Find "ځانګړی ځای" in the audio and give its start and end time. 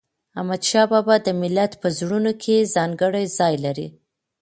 2.75-3.55